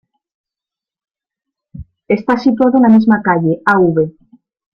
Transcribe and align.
Está 2.07 2.35
situado 2.39 2.75
en 2.77 2.81
la 2.81 2.89
misma 2.89 3.21
calle, 3.21 3.61
Av. 3.63 3.93